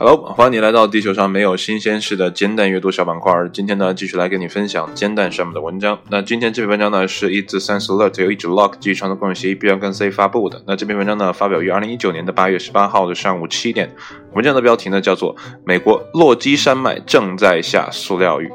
[0.00, 3.32] Hello，欢迎你来到地球上没有新鲜事的煎蛋阅读小板块。
[3.52, 5.98] 今天呢，继续来跟你分享煎蛋上面的文章。
[6.08, 10.62] 那今天这篇文章呢，是一自 Science Alert 由一指 Lock 基于创作共享协议 B 跟 C 发布的。
[10.64, 13.92] 那这篇文章呢，发表于二零一九年的八月十八号的上午七点。
[14.34, 15.34] 文章的标题呢，叫做
[15.64, 18.48] 《美国落基山脉正在下塑料雨》。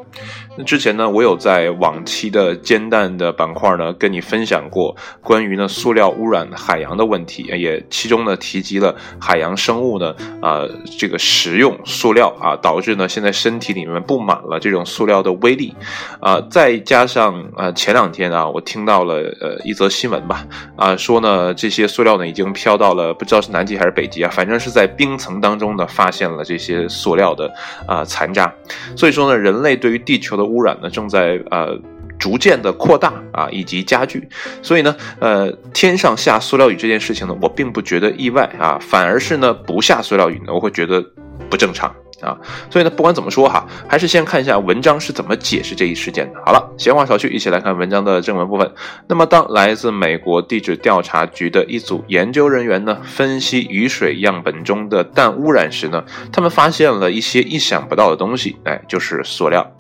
[0.56, 15.74] 那之前呢，我有在往期的煎蛋的板块呢，跟你分享过关于呢塑料污染海洋的问题，也其中呢提及了海洋生物呢，呃，这个食用塑料啊，导致呢现在身体里面布满了这种塑料的微粒，
[16.20, 27.52] 啊，再加上呃前两天啊，我听到了呃一则新闻吧，啊说呢这些塑料呢已经飘到了不知道是南极还是北极啊，反正是在冰层当中呢发现了这些塑料的
[27.88, 28.54] 啊残渣，
[28.96, 31.78] 所以说呢人类对于地球的污染呢正在呃
[32.20, 34.28] 逐渐的扩大啊以及加剧，
[34.62, 41.04] 所以呢呃天上下塑料雨这件事情呢我并不觉得意外啊，反而是呢不下塑料雨呢我会觉得
[41.50, 41.94] 不正常。
[42.22, 42.38] 啊，
[42.70, 46.40] 所以呢，不管怎么说哈，还是先看一下文章是怎么解释这一事件的。
[46.46, 48.72] 好了，闲话少叙，一起来看文章的正文部分。
[49.10, 59.76] 那么，当来自美国地质调查局的一组研究人员呢，分析雨水样本中的氮污染时呢，他们发现了一些意想不到的东西，哎，就是塑料。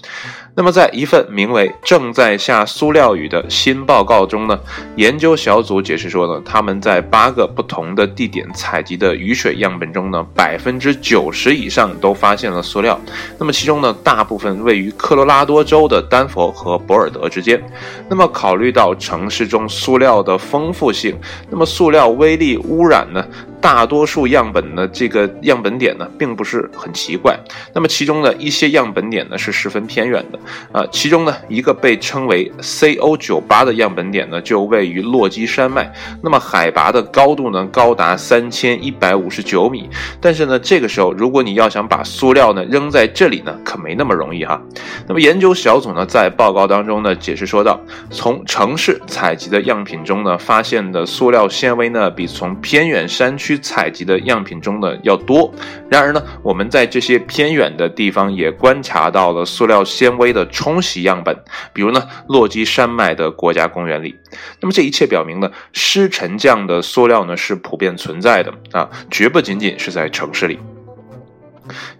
[0.55, 4.59] 那么，在一份名为《正在下塑料雨》的新报告中呢，
[4.95, 12.99] 研究小组解释说呢，他们在八个不同的地点采集的雨水样本中呢，百分之九十以上都发现了塑料。
[13.39, 17.59] 那么，其中呢，大部分位于科罗拉多州的丹佛和博尔德之间。
[18.07, 21.17] 那么，考虑到城市中塑料的丰富性，
[21.49, 23.25] 那么塑料微粒污染呢？
[23.63, 27.39] 大多数样本呢，这个样本点呢，并不是很奇怪。
[27.73, 30.39] 那么其中的一些样本点呢，是十分偏远的。
[30.77, 35.89] 啊，其中呢，一个被称为 CO 九八的样本点呢，就位于落基山脉。
[36.21, 39.89] 那么海拔的高度呢，高达三千一百五十九米。
[40.19, 44.61] 但是呢，这个时候，如果你要想把塑料呢扔在这里呢，可没那么容易哈。
[45.07, 47.79] 那么研究小组呢，在报告当中呢，解释说道，
[48.11, 55.53] 从城市采集的样品中呢，发现的塑料纤维呢，比从偏远山区采集的样品中的要多。
[55.89, 61.35] 然而呢，我们在这些偏远的地方也观察到了塑料纤维的冲洗样本，
[61.73, 64.15] 比如呢，落基山脉的国家公园里。
[64.59, 70.59] 那么这一切表明呢，湿沉降的塑料呢是普遍存在的啊，绝不仅仅是在城市里。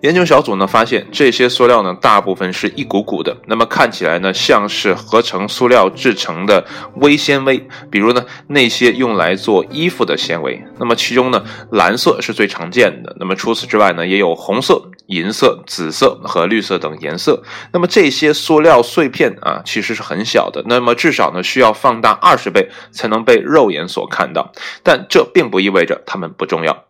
[0.02, 10.62] 研究小组呢发现，这些塑料呢大部分是一股股的，那么看起来呢像是合成塑料制成的微纤维，比如呢那些用来做衣服的纤维。
[10.80, 17.44] 那么其中呢蓝色是最常见的，那么除此之外呢也有红色、银色、紫色和绿色等颜色。
[17.72, 24.52] 那么这些塑料碎片啊其实是很小的，那么至少呢需要放大二十倍才能被肉眼所看到，
[24.84, 26.86] 但这并不意味着它们不重要。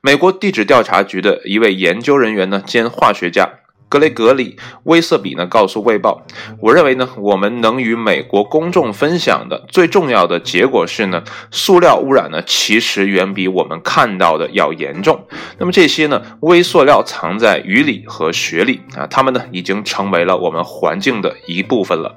[0.00, 3.50] 美国地质调查局的一位研究人员呢，兼化学家
[3.88, 6.24] 格雷格里·威瑟比呢，告诉《卫报》
[6.60, 15.24] ：“我认为呢，我们能与美国公众分享的最重要的结果是呢，塑料污染呢，其实远比我们看到的要严重。
[15.58, 22.14] 那么这些呢，微塑料藏在雨里和雪里啊，它们呢，已经成为了我们环境的一部分了。”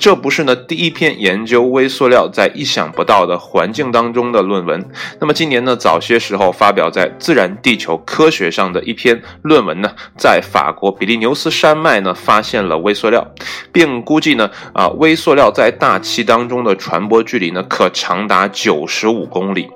[0.00, 4.84] 这不是呢第一篇研究微塑料在意想不到的环境当中的论文。
[5.20, 13.26] 那么今年呢早些时候发表在《自然地球科学》上的一篇论文呢，在法国比利牛斯山脉呢发现了微塑料，
[13.72, 19.68] 并估计呢啊微塑料在大气当中的传播距离呢可长达九十五公里。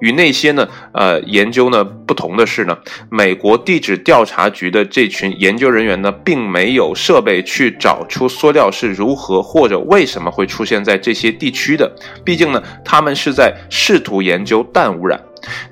[0.00, 2.76] 与那些呢呃研究呢不同的是呢，
[3.10, 9.42] 美国地质调查局的这群研究人员呢并没有设备去找出塑料是如何。
[9.42, 11.92] 或或者为什么会出现在这些地区的？
[12.24, 15.20] 毕竟呢，他们是在试图研究氮污染。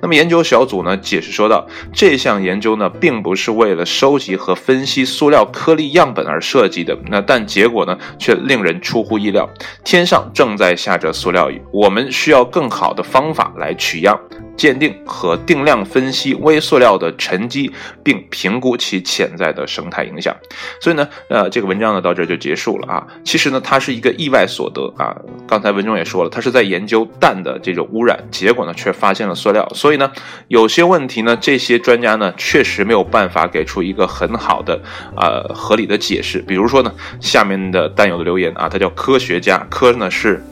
[0.01, 6.97] 那么研究小组呢解释说道，这项研究呢并不是为了收集和分析塑料颗粒样本而设计的。
[7.07, 9.49] 那但结果呢却令人出乎意料，
[9.83, 14.19] 天上正在下着塑料雨，我们需要更好的方法来取样。
[14.57, 17.71] 鉴定和定量分析微塑料的沉积，
[18.03, 20.35] 并评估其潜在的生态影响。
[20.81, 23.07] 所以呢，呃，这个文章呢到这就结束了啊。
[23.23, 25.15] 其实呢，它是一个意外所得啊。
[25.47, 29.56] 刚才文中也说了，它是在研究氮的这种污染，结果呢却发现了塑料。
[29.73, 30.11] 所以呢，
[30.47, 34.81] 有些问题呢，这些专家呢确实没有办法给出一个很好的
[35.15, 36.39] 呃合理的解释。
[36.39, 40.43] 比如说呢，下面的弹友的留言啊，他叫科学家，科呢是。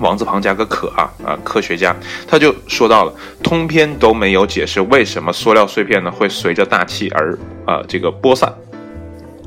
[0.00, 1.38] 王字旁加个可啊啊！
[1.44, 1.94] 科学家
[2.26, 8.52] 他就说到了，通篇都没有解释为什么塑料碎片呢会随着大气而啊这个播散。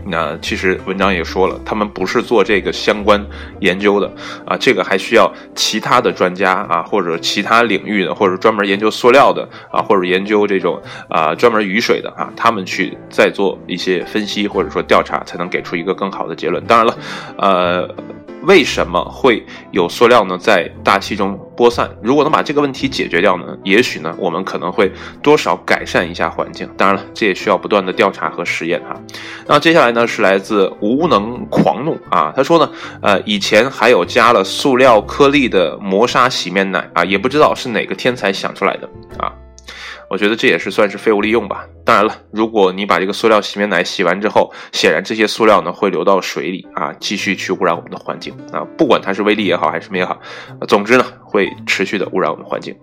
[0.09, 3.23] 那其实文章也说了，他们不是做这个相关
[3.59, 4.11] 研究的
[4.45, 16.63] 啊，这个还需要其他的专家啊，或者其他领域的，或者专门研究塑料的啊，或者研究这种啊专门雨水的啊，他们去再做一些分析或者说调查，才能给出一个更好的结论。
[16.65, 16.97] 当然了，
[17.37, 17.95] 呃。
[18.43, 20.37] 为什么会有塑料呢？
[20.37, 21.89] 在大气中播散？
[22.01, 23.57] 如果能把这个问题解决掉呢？
[23.63, 24.91] 也许呢，我们可能会
[25.21, 26.69] 多少改善一下环境。
[26.77, 28.95] 当然了，这也需要不断的调查和实验哈。
[29.45, 39.33] 那接下来呢，是来自无能狂怒啊，他说呢，呃，以前还有加了塑料颗粒的磨砂洗面奶啊，也不知道是哪个天才想出来的啊。
[40.09, 41.65] 我觉得这也是算是废物利用吧。
[41.83, 48.65] 当然了，如果你把这个塑料洗面奶洗完之后，显然这些塑料呢会流到水里啊，继续去污染我们的环境啊。
[48.77, 50.19] 不管它是微粒也好还是什么也好，
[50.67, 52.75] 总之呢会持续的污染我们环境。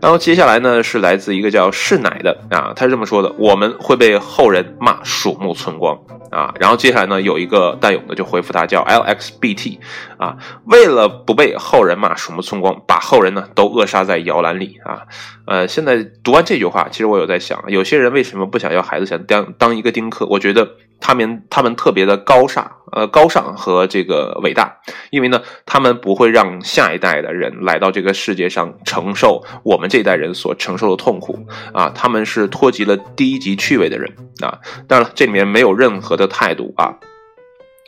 [0.00, 5.98] 然后接下来呢是来自一个叫是奶的啊，他是这么说的：我们会被后人骂鼠目寸光
[6.30, 6.52] 啊。
[6.58, 9.78] 然后接下来呢有一个蛋勇的就回复他叫 LXBT
[10.18, 10.36] 啊，
[10.66, 15.02] 为了不被后人骂鼠目寸光，把后人呢都扼杀在摇篮里啊。
[15.46, 20.26] 呃，现在读完这句话，其实我有在想，有些人为什么不想要孩子，想当当一个丁克？
[20.30, 20.66] 我觉得
[21.00, 24.78] 他们他们特别的高尚，呃，高尚和这个伟大，
[25.10, 34.10] 因为呢，他们不会让下一代的人来到到这个世界上承受我们这一代人所承受的痛苦啊，他们是脱及了低级趣味的人
[34.40, 34.58] 啊。
[34.88, 36.96] 当然了，这里面没有任何的态度啊。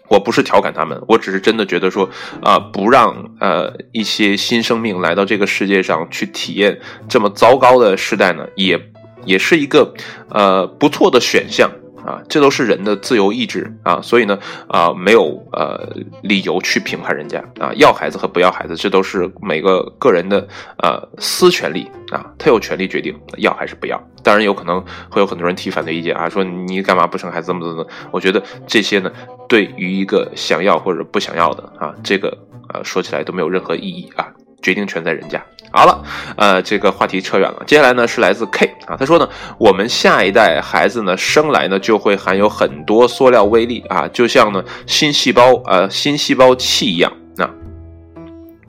[0.08, 2.10] 我不是调侃他们，我只是真的觉得说，
[2.42, 6.78] 啊，不让呃一些新生命来到这个世界上去体验
[7.08, 8.78] 这么糟糕的时代呢，也
[9.24, 9.94] 也是一个
[10.28, 11.70] 呃不错的选项。
[12.04, 14.38] 啊，这都是人的自由意志啊，所以呢，
[14.68, 20.46] 啊，没有呃理由去评判人家啊，要孩子和不要孩子，这都是每个个人的
[20.78, 24.00] 呃私权利啊，他有权利决定要还是不要。
[24.22, 27.86] 当然，有可能会有很多人提反对意见啊，说你干嘛不生孩子怎么怎么？
[28.10, 29.10] 我觉得这些呢，
[29.48, 32.36] 对于一个想要或者不想要的啊，这个
[32.72, 34.28] 呃说起来都没有任何意义啊。
[34.62, 35.40] 决定权在人家。
[35.76, 36.02] 好了，
[36.38, 37.62] 呃，这个话题扯远了。
[37.66, 39.28] 接下来呢是来自 K 啊，他说呢，
[39.58, 47.12] 我们下一代孩子呢生来呢就会含有很多塑料微粒啊，就像呢新细胞呃新细胞器一样。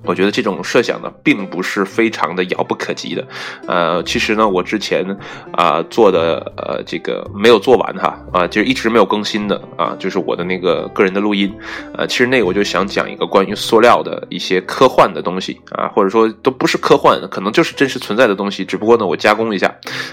[0.08, 3.28] 我觉得这种设想呢，并不是非常的遥不可及的，
[3.68, 5.06] 呃，其实呢，我之前
[5.52, 11.54] 啊做的呃这个没有做完哈，啊，就是一直没有更新的啊，就是我的那个个人的录音，
[11.94, 19.68] 呃，其实那个我就想讲一个关于塑料的一些科幻的东西啊，或者说都不是科幻，可能就是真实存在的东西，只不过呢我加工一下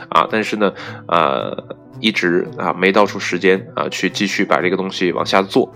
[0.08, 0.72] 啊，但是呢，
[1.08, 1.56] 呃，
[2.00, 5.72] 一直啊没到出时间啊去继续把这个东西往下做。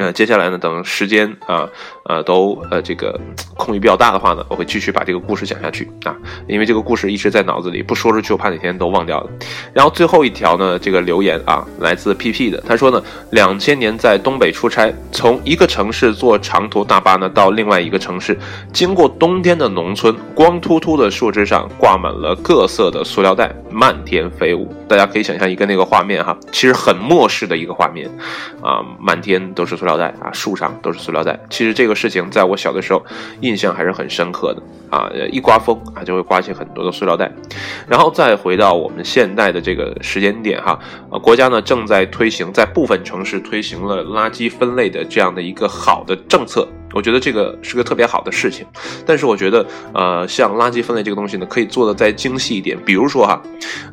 [0.00, 0.56] 那接下来呢？
[0.56, 1.68] 等时间啊，
[2.04, 3.18] 呃，都呃这个
[3.56, 6.14] 空余比较大的话呢，我会继续把这个故事讲下去啊，
[6.46, 9.30] 因为这个故事一直在脑子里，不说出去我怕哪天都忘掉了。
[9.72, 13.02] 然后最后一条呢，这个留言啊，来自 PP 的，他说呢，
[13.32, 18.38] 两千年在东北出差，从一个城市坐长途大巴呢到另外一个城市，
[18.72, 24.72] 经过冬天的农村，光秃秃的树枝上挂满了各色的塑料袋，漫天飞舞。
[24.88, 28.08] 大家可以想象一个那个画面哈，其实很末世的一个画面
[28.62, 29.87] 啊，满天都是塑。
[29.87, 31.38] 塑料袋啊，树上都是塑料袋。
[31.50, 33.04] 其实这个事情在我小的时候
[33.40, 34.62] 印象还是很深刻的
[34.96, 35.10] 啊。
[35.32, 37.32] 一刮风啊，就会刮起很多的塑料袋。
[37.88, 40.78] 然后再回到我们现在的这个时间点哈，
[41.10, 46.68] 呃，国家呢正在推行，在部分城市推行了垃圾分类的这样的一个好的政策。
[46.94, 48.66] 我觉得这个是个特别好的事情。
[49.04, 52.78] 但是我觉得，呃，像垃圾分类这个东西呢，可以做的再精细一点。
[52.84, 53.42] 比如说哈，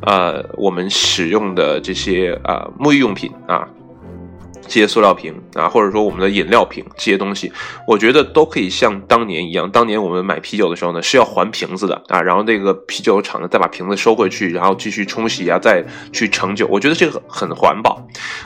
[0.02, 3.68] 呃，我们使用的这些啊沐浴用品啊。
[4.68, 7.52] 这些塑料瓶啊，或者说我们的饮料瓶这些东西，
[7.88, 9.70] 我觉得都可以像当年一样。
[9.70, 16.68] 当年我们买啤酒的时候呢，是要还瓶子的啊，然后那个啤酒厂呢再把瓶子收回去，然后继续冲洗啊，再去盛酒。
[16.70, 18.06] 我觉得这个很环保。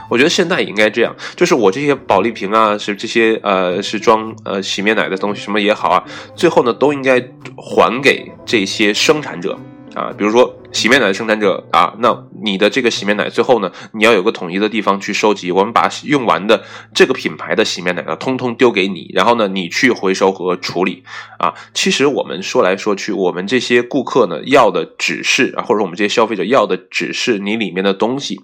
[0.10, 6.04] 我觉得现在也应该这样，就是我这些保利瓶啊，是这些呃是装呃洗面奶的东西什么也好啊，
[6.36, 7.20] 最后呢都应该
[7.56, 9.58] 还给这些生产者。
[9.96, 15.52] 啊，比如说洗面奶的生产者啊，那你的这个洗面奶最后呢，你要有个统一的地方去收集。
[15.52, 21.04] 我们把用完的这个品牌的洗面奶呢，通通丢给你，然后呢，你去回收和处理。
[21.38, 28.40] 啊，其实我们说来说去，我们这些顾客呢，要的只是啊，或者我们这些消费者要的只是你里面的东西。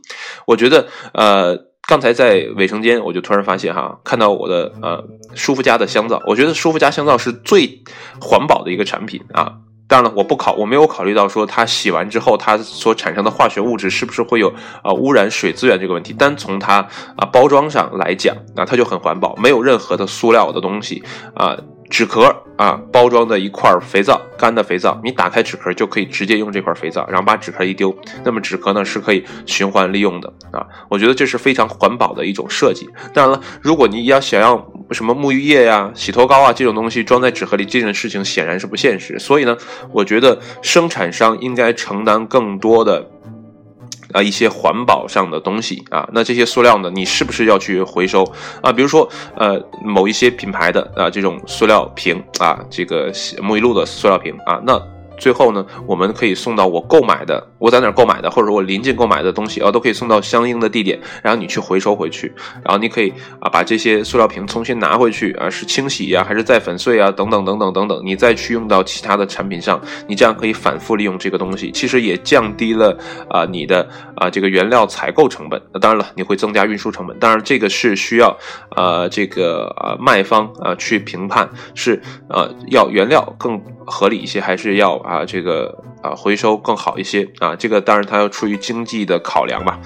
[0.47, 5.03] 我觉得，呃，刚才在卫生间，我就突然发现哈，看到我的呃
[5.35, 7.83] 舒肤佳的香皂，我觉得舒肤佳香皂是最
[8.19, 9.57] 环保的一个产品啊。
[9.87, 16.13] 当然了，我不考，我没有考虑到说它洗完之后它所产生的化学物质是不是会有啊污染水资源这个问题。
[16.13, 16.77] 单从它
[17.15, 21.03] 啊包装上来讲，那它就很环保，没有任何的塑料的东西
[21.35, 21.55] 啊。
[21.87, 30.65] 纸壳啊，包装的一块肥皂，干的肥皂，你打开纸壳就可以直接用这块肥皂，然后把纸壳一丢，那么纸壳呢是可以循环利用的啊。
[30.89, 32.89] 我觉得这是非常环保的一种设计。
[33.13, 34.57] 当然了，如果你要想要
[34.91, 39.17] 什么沐浴液呀、洗头膏啊这种东西装在纸盒里，这件事情显然是不现实。
[39.19, 39.57] 所以呢，
[39.91, 43.11] 我觉得生产商应该承担更多的。
[44.13, 48.23] 啊，一些环保上的东西啊，那这些塑料呢，你是不是要去回收
[48.61, 48.71] 啊？
[48.71, 54.94] 比如说，呃，某一些品牌的啊，这种塑料瓶啊，这个洗沐浴露的塑料瓶啊，那。
[55.17, 72.97] 最后呢，我们可以送到我购买的，我在哪儿购买的，或者我临近购买的东西啊，都可以送到相应的地点，然后你去回收回去，然后你可以啊把这些塑料瓶重新拿回去啊，是清洗呀，还是再粉碎啊，等等等等等等，你再去用到其他的产品上，你这样可以反复利用这个东西，其实也降低了
[73.29, 75.61] 啊你的啊这个原料采购成本。
[75.73, 78.37] 那当然了，你会增加运输成本，当然这个是需要
[78.75, 85.04] 呃这个呃卖方啊去评判，是呃要原料更合理一些，还是要。
[85.05, 89.79] 啊，这个啊，回收更好一些啊，这个当然它要出于经济的考量吧，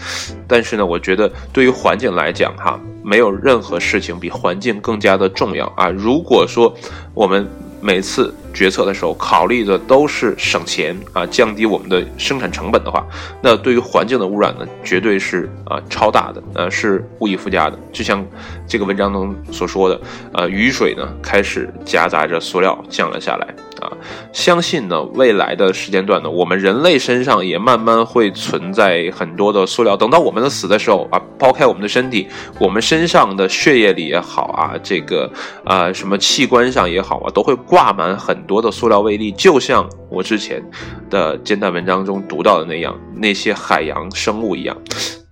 [0.48, 5.90] 但是呢，我觉得对于环境来讲哈，没有任何事情比环境更加的重要啊。
[5.90, 6.74] 如果说
[7.14, 7.48] 我们
[7.82, 13.06] 每次决策的时候考虑的都是省钱啊，降低我们的生产成本的话，
[13.42, 17.80] 那对于环境的污染呢，绝对是啊超大的，呃是无以复加的。
[17.92, 18.26] 就像
[18.68, 20.00] 这个文章中所说的，
[20.34, 23.48] 呃雨水呢开始夹杂着塑料降了下来。
[23.80, 23.90] 啊，
[24.34, 29.96] 相信呢，未来的时间段呢，我们人类身上也慢慢会存在很多的塑料。
[29.96, 32.28] 等到我们的死的时候啊，抛开我们的身体，
[32.60, 35.32] 我们身上的血液里也好啊，这个
[35.64, 39.34] 啊什么器官上也好啊，都会挂满很很多的塑料微粒。
[39.34, 40.64] 就像我之前
[41.10, 44.78] 的煎蛋文章中读到的那样，那些海洋生物一样，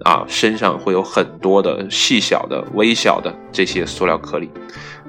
[0.04, 4.50] 啊，身上会有很多的细小的、微小的这些塑料颗粒。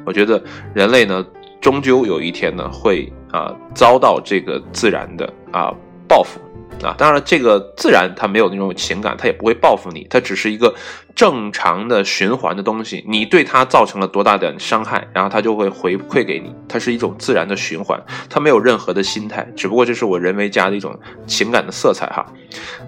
[0.06, 0.40] 我觉得
[0.72, 1.26] 人类呢。
[1.60, 5.74] 终究有一天呢，会啊遭到这个自然的啊
[6.06, 6.38] 报复
[6.82, 6.94] 啊。
[6.98, 10.74] 当然，这个自然它没有那种情感，它也不会报复你，它只是一个
[11.14, 13.04] 正常的循环的东西。
[13.08, 16.54] 你对它造成了多大的伤害，然后它就会回馈给你。
[16.68, 22.26] 它是一种自然的循环，它没有任何的心态，只不过这是我人为加的一种情感的色彩哈。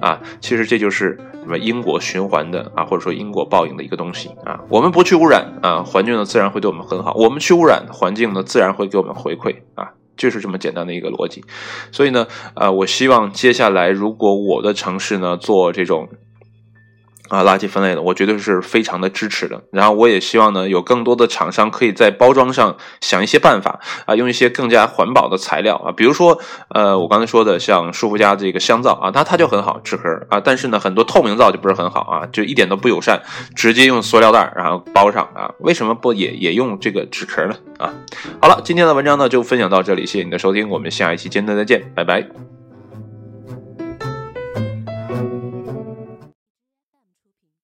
[0.01, 1.19] 啊，其实这就是。
[1.43, 9.91] 什么因果循环的啊，或者说因果报应的一个东西啊，我们不去污染啊，环境呢自然会对我们很好；我们去污染，环境呢自然会给我们回馈啊，
[10.21, 11.43] 就是这么简单的一个逻辑。
[11.91, 16.09] 所以呢，呃，我希望接下来如果我的城市呢做这种。
[17.31, 19.63] 啊，垃圾分类的，我绝对是非常的支持的。
[19.73, 26.39] 然后我也希望呢，有更多的厂商可以在包装上想一些办法啊，用一些更加环保的材料啊，比如说，
[26.75, 33.23] 呃，我刚才说的像舒肤佳这个香皂啊，它它就很好，纸盒啊，但是呢，很多透明皂就不是很好啊，就一点都不友善，
[33.55, 37.55] 直接用塑料袋然后包上啊，为什么不也也用这个纸壳呢？
[37.79, 37.95] 啊，
[38.43, 42.50] 好了，今天的文章呢就分享到这里，谢谢你的收听，我们下一期见，再见，拜拜。